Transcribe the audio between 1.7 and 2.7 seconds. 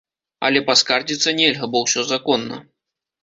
бо ўсё законна.